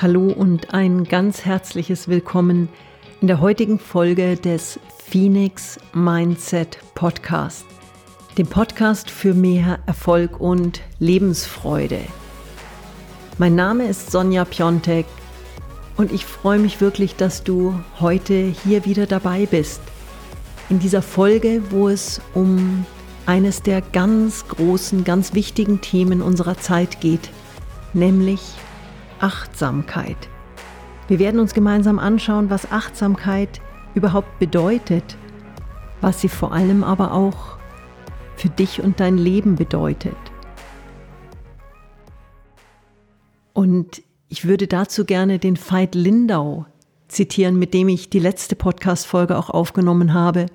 [0.00, 2.68] Hallo und ein ganz herzliches Willkommen
[3.20, 7.64] in der heutigen Folge des Phoenix Mindset Podcast,
[8.38, 11.98] dem Podcast für mehr Erfolg und Lebensfreude.
[13.38, 15.04] Mein Name ist Sonja Piontek
[15.96, 19.80] und ich freue mich wirklich, dass du heute hier wieder dabei bist.
[20.68, 22.86] In dieser Folge, wo es um
[23.26, 27.30] eines der ganz großen, ganz wichtigen Themen unserer Zeit geht,
[27.94, 28.40] nämlich
[29.20, 30.28] Achtsamkeit.
[31.08, 33.60] Wir werden uns gemeinsam anschauen, was Achtsamkeit
[33.94, 35.16] überhaupt bedeutet,
[36.00, 37.58] was sie vor allem aber auch
[38.36, 40.16] für dich und dein Leben bedeutet.
[43.52, 46.66] Und ich würde dazu gerne den Veit Lindau
[47.08, 50.46] zitieren, mit dem ich die letzte Podcast-Folge auch aufgenommen habe.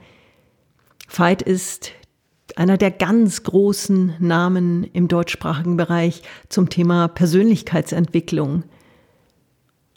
[1.09, 1.91] Veit ist
[2.55, 8.63] einer der ganz großen Namen im deutschsprachigen Bereich zum Thema Persönlichkeitsentwicklung.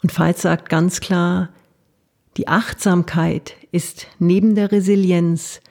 [0.03, 1.49] Und Veit sagt ganz klar,
[2.37, 5.61] die Achtsamkeit ist neben der Resilienz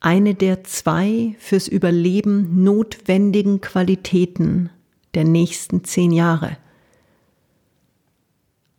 [0.00, 4.70] eine der zwei fürs Überleben notwendigen Qualitäten
[5.14, 6.56] der nächsten zehn Jahre.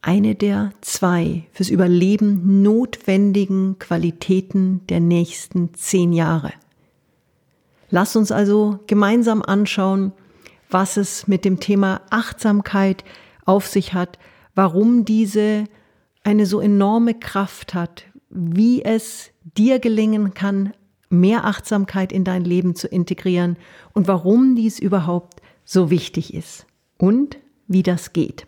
[0.02, 6.52] Eine der zwei fürs Überleben notwendigen Qualitäten der nächsten zehn Jahre.
[7.92, 10.14] Lass uns also gemeinsam anschauen,
[10.70, 13.04] was es mit dem Thema Achtsamkeit
[13.46, 14.18] auf sich hat,
[14.56, 15.66] warum diese
[16.24, 20.74] eine so enorme Kraft hat, wie es dir gelingen kann,
[21.10, 23.58] mehr Achtsamkeit in dein Leben zu integrieren
[23.94, 26.66] und warum dies überhaupt so wichtig ist
[26.98, 28.48] und wie das geht.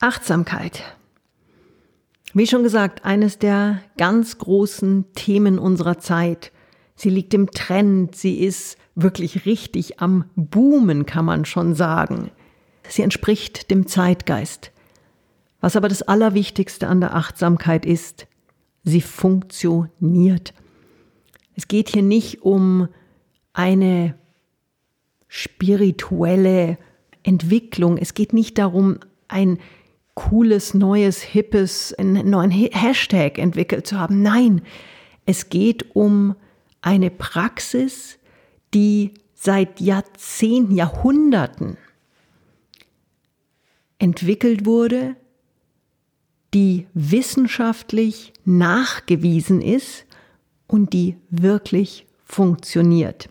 [0.00, 0.82] Achtsamkeit.
[2.34, 6.50] Wie schon gesagt, eines der ganz großen Themen unserer Zeit.
[6.94, 12.30] Sie liegt im Trend, sie ist wirklich richtig am Boomen, kann man schon sagen.
[12.88, 14.70] Sie entspricht dem Zeitgeist.
[15.60, 18.26] Was aber das Allerwichtigste an der Achtsamkeit ist,
[18.82, 20.52] sie funktioniert.
[21.54, 22.88] Es geht hier nicht um
[23.52, 24.14] eine
[25.28, 26.78] spirituelle
[27.22, 27.96] Entwicklung.
[27.96, 29.58] Es geht nicht darum, ein
[30.14, 34.22] cooles, neues, hippes, einen neuen Hashtag entwickelt zu haben.
[34.22, 34.62] Nein,
[35.24, 36.34] es geht um
[36.82, 38.18] eine Praxis,
[38.74, 41.78] die seit Jahrzehnten, Jahrhunderten
[43.98, 45.16] entwickelt wurde,
[46.54, 50.04] die wissenschaftlich nachgewiesen ist
[50.66, 53.28] und die wirklich funktioniert.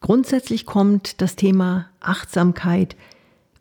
[0.00, 2.96] Grundsätzlich kommt das Thema Achtsamkeit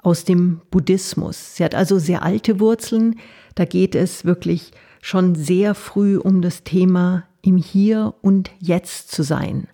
[0.01, 1.56] aus dem Buddhismus.
[1.56, 3.19] Sie hat also sehr alte Wurzeln.
[3.56, 9.22] Da geht es wirklich schon sehr früh um das Thema im Hier und Jetzt zu
[9.22, 9.68] sein.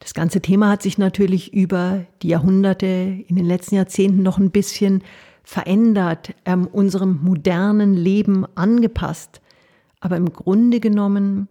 [0.00, 2.86] Das ganze Thema hat sich natürlich über die Jahrhunderte,
[3.26, 5.02] in den letzten Jahrzehnten noch ein bisschen
[5.42, 9.40] verändert, ähm, unserem modernen Leben angepasst.
[10.00, 11.48] Aber im Grunde genommen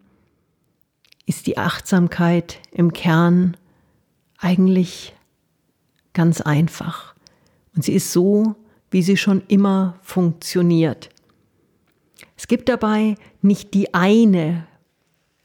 [1.25, 3.57] ist die Achtsamkeit im Kern
[4.37, 5.15] eigentlich
[6.13, 7.15] ganz einfach.
[7.75, 8.55] Und sie ist so,
[8.91, 11.09] wie sie schon immer funktioniert.
[12.37, 14.67] Es gibt dabei nicht die eine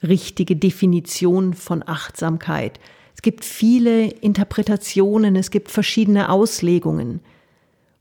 [0.03, 2.81] richtige Definition von Achtsamkeit.
[3.15, 7.21] Es gibt viele Interpretationen, es gibt verschiedene Auslegungen.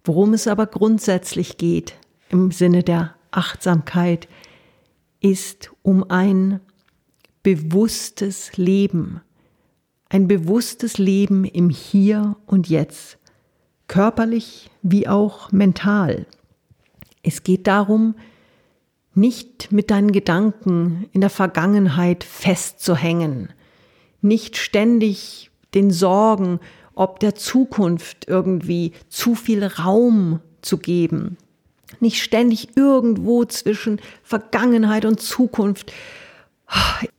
[0.03, 1.95] Worum es aber grundsätzlich geht
[2.29, 4.27] im Sinne der Achtsamkeit,
[5.19, 6.59] ist um ein
[7.43, 9.21] bewusstes Leben,
[10.09, 13.17] ein bewusstes Leben im Hier und Jetzt,
[13.87, 16.25] körperlich wie auch mental.
[17.23, 18.15] Es geht darum,
[19.13, 23.49] nicht mit deinen Gedanken in der Vergangenheit festzuhängen,
[24.21, 26.59] nicht ständig den Sorgen
[27.01, 31.37] ob der Zukunft irgendwie zu viel Raum zu geben,
[31.99, 35.91] nicht ständig irgendwo zwischen Vergangenheit und Zukunft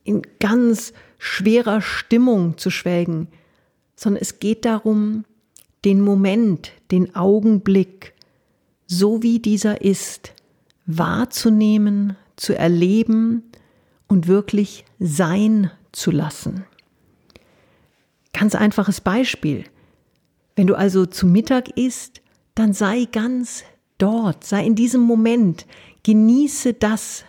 [0.03, 3.27] in ganz schwerer Stimmung zu schwelgen,
[3.95, 5.25] sondern es geht darum,
[5.85, 8.13] den Moment, den Augenblick,
[8.87, 10.33] so wie dieser ist,
[10.85, 13.43] wahrzunehmen, zu erleben
[14.07, 16.65] und wirklich sein zu lassen.
[18.33, 19.65] Ganz einfaches Beispiel.
[20.55, 22.21] Wenn du also zu Mittag isst,
[22.55, 23.63] dann sei ganz
[23.97, 25.65] dort, sei in diesem Moment,
[26.03, 27.23] genieße das,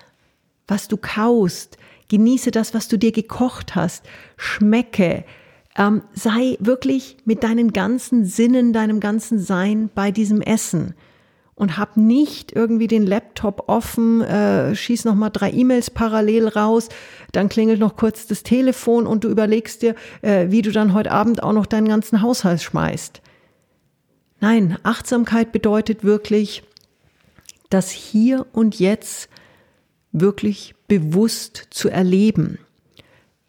[0.66, 1.78] was du kaust,
[2.08, 4.04] genieße das, was du dir gekocht hast,
[4.36, 5.24] schmecke,
[5.76, 10.94] ähm, sei wirklich mit deinen ganzen Sinnen, deinem ganzen Sein bei diesem Essen
[11.56, 16.88] und hab nicht irgendwie den Laptop offen, äh, schieß noch mal drei E-Mails parallel raus,
[17.32, 21.12] dann klingelt noch kurz das Telefon und du überlegst dir, äh, wie du dann heute
[21.12, 23.22] Abend auch noch deinen ganzen Haushalt schmeißt.
[24.40, 26.64] Nein, Achtsamkeit bedeutet wirklich,
[27.70, 29.28] das Hier und Jetzt
[30.12, 32.58] wirklich bewusst zu erleben.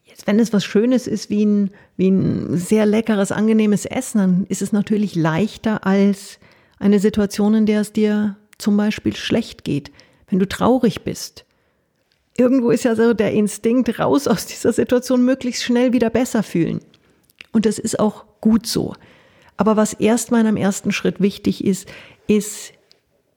[0.04, 4.46] Jetzt, wenn es was Schönes ist, wie ein, wie ein sehr leckeres, angenehmes Essen, dann
[4.48, 6.40] ist es natürlich leichter als
[6.80, 9.92] eine Situation, in der es dir zum Beispiel schlecht geht,
[10.28, 11.46] wenn du traurig bist.
[12.38, 16.80] Irgendwo ist ja so der Instinkt raus aus dieser Situation, möglichst schnell wieder besser fühlen.
[17.52, 18.94] Und das ist auch gut so.
[19.58, 21.88] Aber was erstmal in einem ersten Schritt wichtig ist,
[22.28, 22.74] ist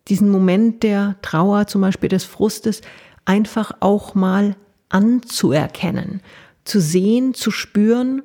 [0.09, 2.81] diesen Moment der Trauer, zum Beispiel des Frustes,
[3.25, 4.57] einfach auch mal
[4.89, 6.23] anzuerkennen,
[6.65, 8.23] zu sehen, zu spüren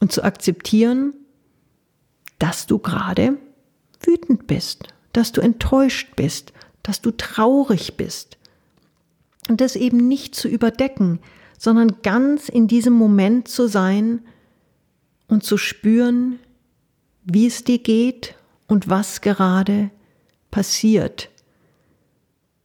[0.00, 1.14] und zu akzeptieren,
[2.38, 3.38] dass du gerade
[4.06, 6.52] wütend bist, dass du enttäuscht bist,
[6.82, 8.38] dass du traurig bist.
[9.48, 11.20] Und das eben nicht zu überdecken,
[11.58, 14.20] sondern ganz in diesem Moment zu sein
[15.28, 16.38] und zu spüren,
[17.24, 18.34] wie es dir geht
[18.66, 19.90] und was gerade
[20.50, 21.30] passiert.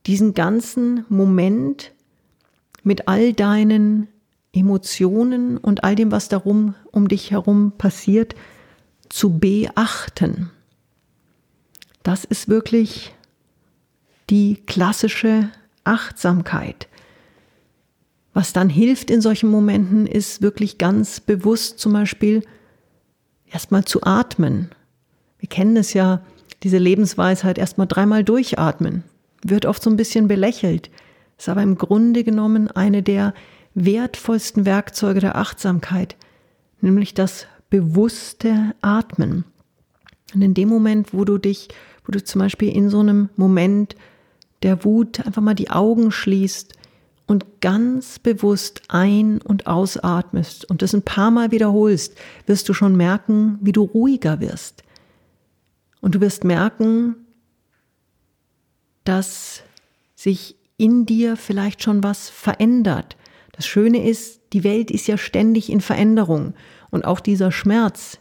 [0.05, 1.91] Diesen ganzen Moment
[2.83, 4.07] mit all deinen
[4.53, 8.35] Emotionen und all dem, was darum um dich herum passiert,
[9.09, 10.51] zu beachten.
[12.03, 13.13] Das ist wirklich
[14.29, 15.49] die klassische
[15.83, 16.87] Achtsamkeit.
[18.33, 22.43] Was dann hilft in solchen Momenten, ist wirklich ganz bewusst zum Beispiel
[23.51, 24.69] erstmal zu atmen.
[25.39, 26.21] Wir kennen es ja,
[26.63, 29.03] diese Lebensweisheit erstmal dreimal durchatmen.
[29.43, 30.89] Wird oft so ein bisschen belächelt,
[31.37, 33.33] ist aber im Grunde genommen eine der
[33.73, 36.15] wertvollsten Werkzeuge der Achtsamkeit,
[36.81, 39.45] nämlich das bewusste Atmen.
[40.33, 41.69] Und in dem Moment, wo du dich,
[42.05, 43.95] wo du zum Beispiel in so einem Moment
[44.63, 46.73] der Wut einfach mal die Augen schließt
[47.27, 52.15] und ganz bewusst ein- und ausatmest und das ein paar Mal wiederholst,
[52.45, 54.83] wirst du schon merken, wie du ruhiger wirst.
[56.01, 57.15] Und du wirst merken,
[59.03, 59.63] dass
[60.15, 63.17] sich in dir vielleicht schon was verändert.
[63.51, 66.53] Das Schöne ist, die Welt ist ja ständig in Veränderung
[66.89, 68.17] und auch dieser Schmerz,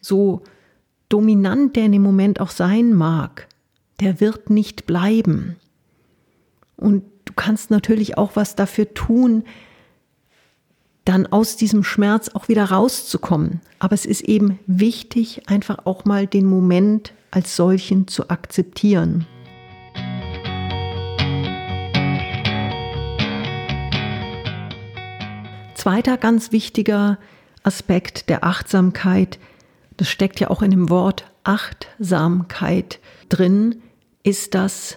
[0.00, 0.42] so
[1.10, 3.46] dominant der in dem Moment auch sein mag,
[4.00, 5.56] der wird nicht bleiben.
[6.76, 9.44] Und du kannst natürlich auch was dafür tun,
[11.04, 13.60] dann aus diesem Schmerz auch wieder rauszukommen.
[13.78, 19.26] Aber es ist eben wichtig, einfach auch mal den Moment als solchen zu akzeptieren.
[25.74, 27.18] Zweiter ganz wichtiger
[27.62, 29.38] Aspekt der Achtsamkeit,
[30.00, 33.82] das steckt ja auch in dem Wort Achtsamkeit drin,
[34.22, 34.96] ist das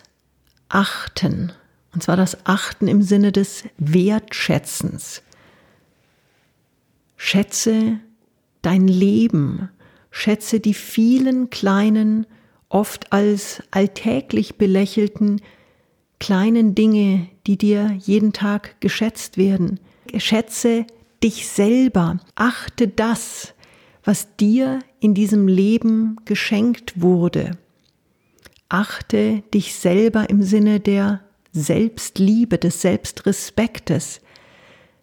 [0.69, 1.51] Achten.
[1.93, 5.21] Und zwar das Achten im Sinne des Wertschätzens.
[7.17, 7.99] Schätze
[8.61, 9.67] dein Leben,
[10.09, 12.25] schätze die vielen kleinen,
[12.69, 15.41] oft als alltäglich belächelten
[16.21, 19.81] kleinen Dinge, die dir jeden Tag geschätzt werden.
[20.15, 20.85] Schätze
[21.21, 23.53] dich selber, achte das,
[24.03, 27.57] was dir in diesem Leben geschenkt wurde.
[28.69, 31.21] Achte dich selber im Sinne der
[31.51, 34.19] Selbstliebe, des Selbstrespektes.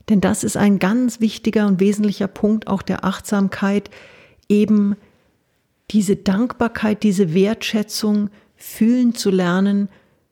[0.09, 3.91] Denn das ist ein ganz wichtiger und wesentlicher Punkt auch der Achtsamkeit,
[4.49, 4.97] eben
[5.93, 9.89] diese Dankbarkeit, diese Wertschätzung fühlen zu lernen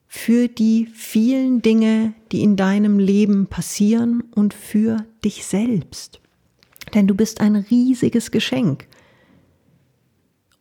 [0.09, 6.21] für die vielen Dinge, die in deinem Leben passieren und für dich selbst.
[6.95, 8.87] Denn du bist ein riesiges Geschenk.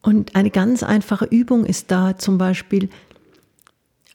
[0.02, 2.90] Und eine ganz einfache Übung ist da zum Beispiel,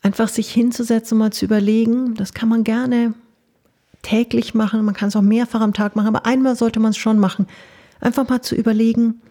[0.03, 3.15] einfach sich hinzusetzen mal zu überlegen, das kann man gerne
[4.03, 6.97] täglich machen, man kann es auch mehrfach am Tag machen, aber einmal sollte man es
[6.97, 7.47] schon machen.
[8.01, 9.23] Einfach mal zu überlegen,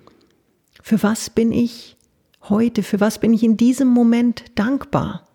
[0.82, 1.98] für was bin ich
[2.44, 5.28] heute, für was bin ich in diesem Moment dankbar.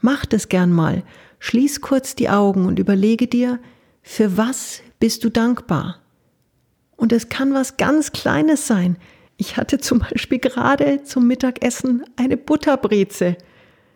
[0.00, 1.02] Mach das gern mal.
[1.40, 3.58] Schließ kurz die Augen und überlege dir,
[4.02, 6.00] für was bist du dankbar?
[6.98, 8.98] Und es kann was ganz Kleines sein.
[9.36, 13.36] Ich hatte zum Beispiel gerade zum Mittagessen eine Butterbreze.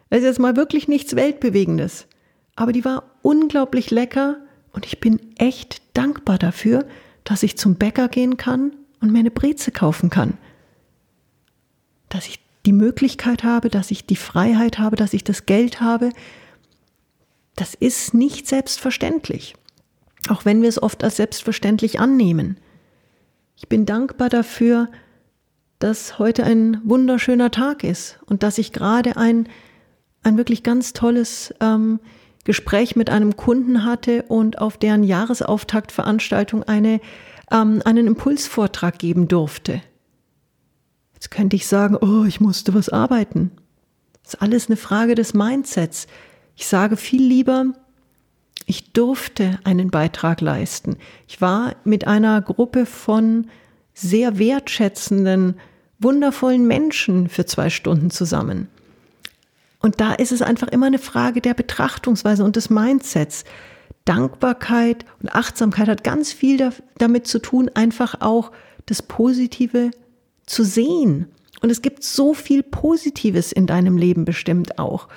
[0.09, 2.06] Das ist jetzt mal wirklich nichts Weltbewegendes.
[2.54, 4.37] Aber die war unglaublich lecker
[4.73, 6.87] und ich bin echt dankbar dafür,
[7.25, 10.38] dass ich zum Bäcker gehen kann und mir eine Breze kaufen kann.
[12.09, 16.11] Dass ich die Möglichkeit habe, dass ich die Freiheit habe, dass ich das Geld habe.
[17.56, 19.56] Das ist nicht selbstverständlich.
[20.28, 22.59] Auch wenn wir es oft als selbstverständlich annehmen.
[23.54, 24.88] Ich bin dankbar dafür,
[25.78, 29.49] dass heute ein wunderschöner Tag ist und dass ich gerade ein
[30.23, 32.00] ein wirklich ganz tolles ähm,
[32.44, 37.00] Gespräch mit einem Kunden hatte und auf deren Jahresauftaktveranstaltung eine,
[37.50, 39.82] ähm, einen Impulsvortrag geben durfte.
[41.14, 43.52] Jetzt könnte ich sagen, oh, ich musste was arbeiten.
[44.23, 46.06] Das ist alles eine Frage des Mindsets.
[46.56, 47.66] Ich sage viel lieber,
[48.73, 50.97] ich durfte einen Beitrag leisten.
[51.29, 53.49] Ich war mit einer Gruppe von
[53.93, 55.61] sehr wertschätzenden,
[55.99, 58.69] wundervollen Menschen für zwei Stunden zusammen.
[59.81, 63.45] Und da ist es einfach immer eine Frage der Betrachtungsweise und des Mindsets.
[64.07, 68.52] Dankbarkeit und Achtsamkeit hat ganz viel damit zu tun, einfach auch
[68.87, 69.91] das Positive
[70.47, 71.26] zu sehen.
[71.61, 75.09] Und es gibt so viel Positives in deinem Leben bestimmt auch.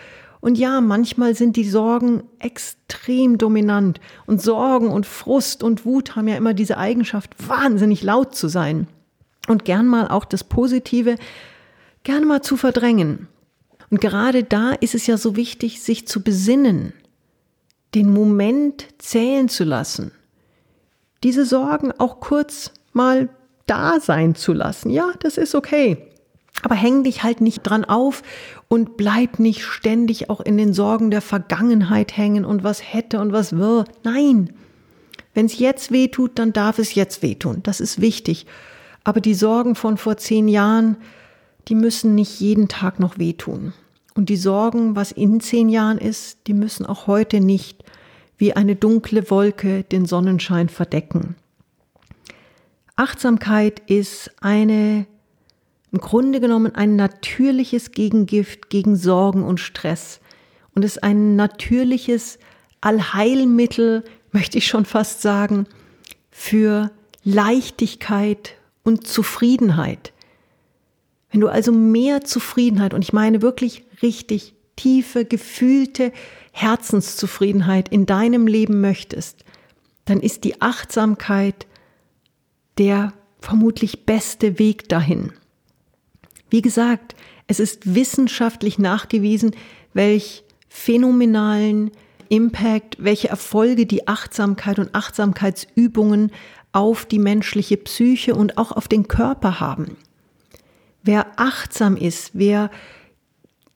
[0.46, 4.00] Und ja, manchmal sind die Sorgen extrem dominant.
[4.28, 8.86] Und Sorgen und Frust und Wut haben ja immer diese Eigenschaft, wahnsinnig laut zu sein.
[9.48, 11.16] Und gern mal auch das Positive,
[12.04, 13.28] gern mal zu verdrängen.
[13.90, 16.94] Und gerade da ist es ja so wichtig, sich zu besinnen,
[17.96, 20.12] den Moment zählen zu lassen,
[21.24, 23.30] diese Sorgen auch kurz mal
[23.66, 24.92] da sein zu lassen.
[24.92, 26.12] Ja, das ist okay.
[26.62, 28.24] Aber häng dich halt nicht dran auf
[28.68, 33.32] und bleib nicht ständig auch in den Sorgen der Vergangenheit hängen und was hätte und
[33.32, 33.90] was wird.
[34.04, 34.52] Nein.
[35.34, 37.62] Wenn es jetzt weh tut, dann darf es jetzt wehtun.
[37.64, 38.46] Das ist wichtig.
[39.04, 40.98] Aber die Sorgen von vor zehn Jahren,
[41.68, 43.74] die müssen nicht jeden Tag noch wehtun.
[44.16, 47.84] Und die Sorgen, was in zehn Jahren ist, die müssen auch heute nicht
[48.38, 51.36] wie eine dunkle Wolke den Sonnenschein verdecken.
[52.96, 55.06] Achtsamkeit ist eine
[55.96, 60.20] im Grunde genommen ein natürliches Gegengift gegen Sorgen und Stress
[60.74, 62.38] und ist ein natürliches
[62.82, 65.68] Allheilmittel, möchte ich schon fast sagen,
[66.32, 66.92] für
[67.24, 70.12] Leichtigkeit und Zufriedenheit.
[71.32, 76.12] Wenn du also mehr Zufriedenheit, und ich meine wirklich richtig tiefe, gefühlte
[76.52, 79.46] Herzenszufriedenheit in deinem Leben möchtest,
[80.04, 81.68] dann ist die Achtsamkeit
[82.78, 85.32] der vermutlich beste Weg dahin.
[86.50, 87.16] Wie gesagt,
[87.48, 89.56] es ist wissenschaftlich nachgewiesen,
[89.94, 91.92] welch phänomenalen
[92.30, 96.32] Impact, welche Erfolge die Achtsamkeit und Achtsamkeitsübungen
[96.72, 99.98] auf die menschliche Psyche und auch auf den Körper haben.
[101.04, 102.72] Wer achtsam ist, wer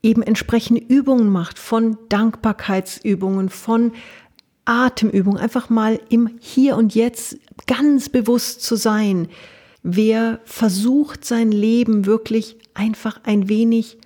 [0.01, 3.93] eben entsprechende Übungen macht, von Dankbarkeitsübungen, von
[4.65, 9.27] Atemübungen, einfach mal im Hier und Jetzt ganz bewusst zu sein,
[9.83, 13.97] wer versucht sein Leben wirklich einfach ein wenig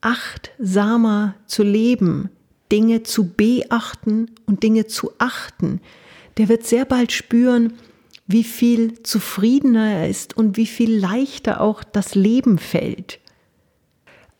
[0.00, 2.30] achtsamer zu leben,
[2.70, 5.80] Dinge zu beachten und Dinge zu achten,
[6.36, 7.72] der wird sehr bald spüren,
[8.26, 13.20] wie viel zufriedener er ist und wie viel leichter auch das Leben fällt.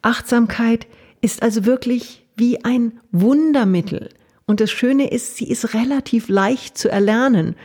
[0.03, 0.87] Achtsamkeit
[1.21, 4.11] ist also wirklich wie ein Wundermittel.
[4.47, 7.57] Und das Schöne ist, sie ist relativ leicht zu erlernen.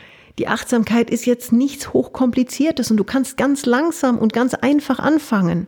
[0.42, 5.68] Die Achtsamkeit ist jetzt nichts Hochkompliziertes und du kannst ganz langsam und ganz einfach anfangen.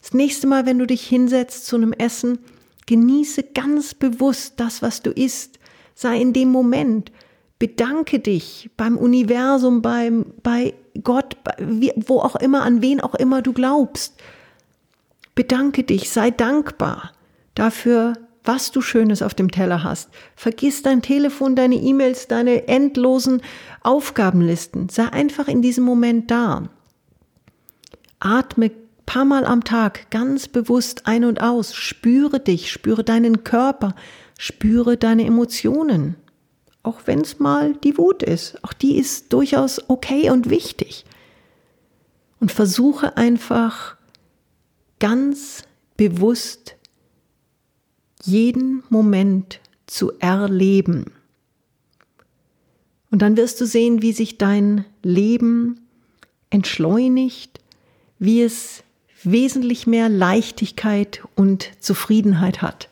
[0.00, 2.38] Das nächste Mal, wenn du dich hinsetzt zu einem Essen,
[2.86, 5.58] genieße ganz bewusst das, was du isst.
[5.96, 7.10] Sei in dem Moment.
[7.58, 13.42] Bedanke dich beim Universum, beim, bei Gott, bei, wo auch immer, an wen auch immer
[13.42, 14.14] du glaubst.
[15.34, 17.10] Bedanke dich, sei dankbar
[17.56, 18.12] dafür,
[18.46, 20.08] was du Schönes auf dem Teller hast.
[20.34, 23.42] Vergiss dein Telefon, deine E-Mails, deine endlosen
[23.82, 24.88] Aufgabenlisten.
[24.88, 26.68] Sei einfach in diesem Moment da.
[28.20, 28.70] Atme
[29.06, 31.74] paar Mal am Tag ganz bewusst ein und aus.
[31.74, 33.94] Spüre dich, spüre deinen Körper,
[34.38, 36.16] spüre deine Emotionen.
[36.82, 38.62] Auch wenn es mal die Wut ist.
[38.62, 41.04] Auch die ist durchaus okay und wichtig.
[42.38, 43.96] Und versuche einfach
[44.98, 45.64] ganz
[45.96, 46.76] bewusst
[48.26, 51.12] jeden Moment zu erleben.
[53.10, 55.80] Und dann wirst du sehen, wie sich dein Leben
[56.50, 57.60] entschleunigt,
[58.18, 58.82] wie es
[59.22, 62.88] wesentlich mehr Leichtigkeit und Zufriedenheit hat.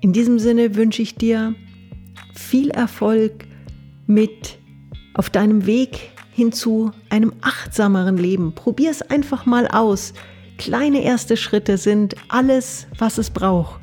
[0.00, 1.54] In diesem Sinne wünsche ich dir
[2.34, 3.46] viel Erfolg
[4.06, 4.58] mit
[5.14, 8.54] auf deinem Weg hin zu einem achtsameren Leben.
[8.54, 10.14] Probier es einfach mal aus.
[10.58, 13.80] Kleine erste Schritte sind alles, was es braucht.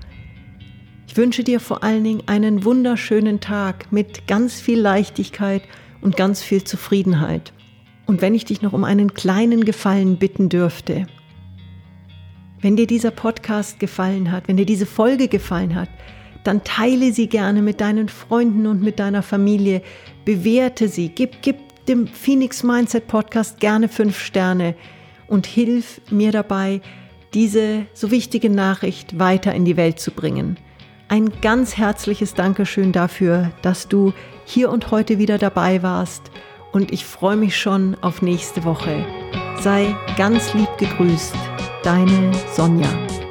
[1.07, 5.61] Ich wünsche dir vor allen Dingen einen wunderschönen Tag mit ganz viel Leichtigkeit
[6.01, 7.53] und ganz viel Zufriedenheit.
[8.05, 11.07] Und wenn ich dich noch um einen kleinen Gefallen bitten dürfte,
[12.59, 15.89] wenn dir dieser Podcast gefallen hat, wenn dir diese Folge gefallen hat,
[16.43, 19.81] dann teile sie gerne mit deinen Freunden und mit deiner Familie,
[20.25, 21.55] bewerte sie, gib, gib
[21.85, 24.75] dem Phoenix Mindset Podcast gerne fünf Sterne
[25.27, 26.81] und hilf mir dabei,
[27.33, 30.57] diese so wichtige Nachricht weiter in die Welt zu bringen.
[31.07, 34.13] Ein ganz herzliches Dankeschön dafür, dass du
[34.45, 36.31] hier und heute wieder dabei warst
[36.71, 39.05] und ich freue mich schon auf nächste Woche.
[39.59, 41.35] Sei ganz lieb gegrüßt,
[41.83, 43.24] deine Sonja.